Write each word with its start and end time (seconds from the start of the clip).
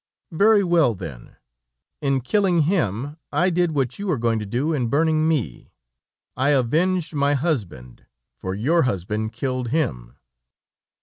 "'Very 0.31 0.63
well 0.63 0.95
then; 0.95 1.35
in 2.01 2.21
killing 2.21 2.63
him, 2.63 3.17
I 3.31 3.51
did 3.51 3.73
what 3.73 3.99
you 3.99 4.09
are 4.09 4.17
going 4.17 4.39
to 4.39 4.47
do 4.47 4.73
in 4.73 4.87
burning 4.87 5.27
me. 5.27 5.73
I 6.35 6.49
avenged 6.53 7.13
my 7.13 7.35
husband, 7.35 8.07
for 8.39 8.55
your 8.55 8.81
husband 8.89 9.31
killed 9.33 9.67
him.' 9.67 10.15